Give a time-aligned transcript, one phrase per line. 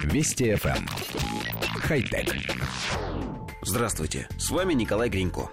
[0.00, 0.76] Вести FM.
[0.76, 0.86] Эм.
[1.80, 2.34] Хай-тек.
[3.62, 5.50] Здравствуйте, с вами Николай Гринько.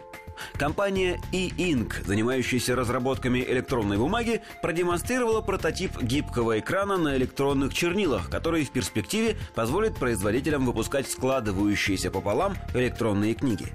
[0.53, 8.71] Компания e-ink, занимающаяся разработками электронной бумаги, продемонстрировала прототип гибкого экрана на электронных чернилах, который в
[8.71, 13.67] перспективе позволит производителям выпускать складывающиеся пополам электронные книги.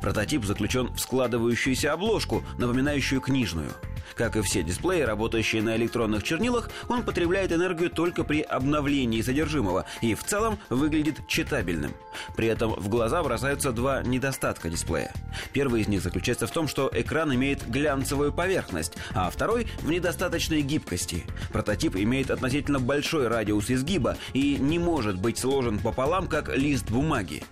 [0.00, 3.70] Прототип заключен в складывающуюся обложку, напоминающую книжную–
[4.14, 9.86] как и все дисплеи, работающие на электронных чернилах, он потребляет энергию только при обновлении содержимого
[10.00, 11.92] и в целом выглядит читабельным.
[12.36, 15.12] При этом в глаза бросаются два недостатка дисплея.
[15.52, 20.62] Первый из них заключается в том, что экран имеет глянцевую поверхность, а второй– в недостаточной
[20.62, 21.24] гибкости.
[21.52, 27.42] Прототип имеет относительно большой радиус изгиба и не может быть сложен пополам, как лист бумаги.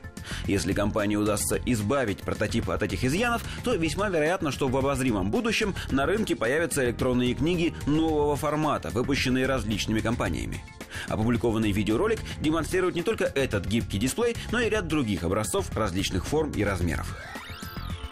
[0.47, 5.75] Если компании удастся избавить прототип от этих изъянов, то весьма вероятно, что в обозримом будущем
[5.91, 10.63] на рынке появятся электронные книги нового формата, выпущенные различными компаниями.
[11.09, 16.51] Опубликованный видеоролик демонстрирует не только этот гибкий дисплей, но и ряд других образцов различных форм
[16.53, 17.17] и размеров.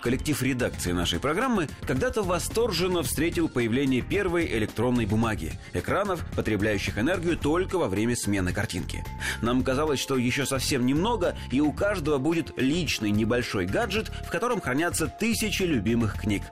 [0.02, 7.78] Коллектив редакции нашей программы когда-то восторженно встретил появление первой электронной бумаги, экранов, потребляющих энергию только
[7.78, 9.04] во время смены картинки.
[9.42, 14.60] Нам казалось, что еще совсем немного, и у каждого будет личный небольшой гаджет, в котором
[14.60, 16.42] хранятся тысячи любимых книг.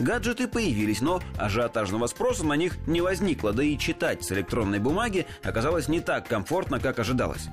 [0.00, 5.26] Гаджеты появились, но ажиотажного спроса на них не возникло, да и читать с электронной бумаги
[5.42, 7.48] оказалось не так комфортно, как ожидалось.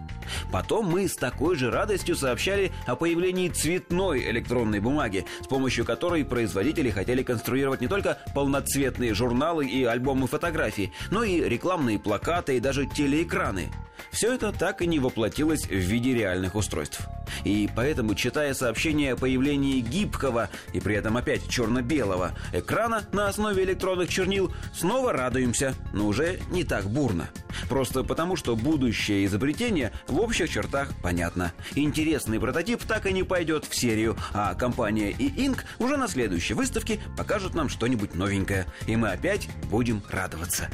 [0.51, 6.23] Потом мы с такой же радостью сообщали о появлении цветной электронной бумаги, с помощью которой
[6.23, 12.61] производители хотели конструировать не только полноцветные журналы и альбомы фотографий, но и рекламные плакаты и
[12.61, 13.69] даже телеэкраны.
[14.11, 17.01] Все это так и не воплотилось в виде реальных устройств.
[17.43, 23.63] И поэтому, читая сообщение о появлении гибкого и при этом опять черно-белого экрана на основе
[23.63, 27.29] электронных чернил, снова радуемся, но уже не так бурно.
[27.69, 31.53] Просто потому, что будущее изобретение в общих чертах понятно.
[31.75, 35.59] Интересный прототип так и не пойдет в серию, а компания и Inc.
[35.79, 38.65] уже на следующей выставке покажут нам что-нибудь новенькое.
[38.85, 40.69] И мы опять будем радоваться.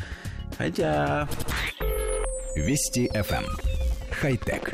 [0.57, 1.27] Хотя...
[2.55, 3.45] Вести FM.
[3.45, 3.57] Эм.
[4.11, 4.73] Хай-тек.